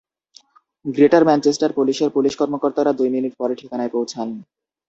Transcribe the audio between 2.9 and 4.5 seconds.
দুই মিনিট পরে ঠিকানায় পৌঁছান।